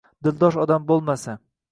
Dildosh 0.27 0.57
odam 0.63 0.87
bo’lmasa. 0.87 1.37